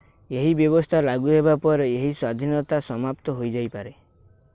ଏହି 0.43 0.53
ବ୍ୟବସ୍ଥା 0.59 1.01
ଲାଗୁ 1.07 1.29
ହେବା 1.33 1.53
ପରେ 1.65 1.85
ଏହି 1.97 2.09
ସ୍ଵାଧୀନତା 2.21 2.79
ସମାପ୍ତ 2.87 3.37
ହୋଇଯାଇପାରେ 3.43 3.93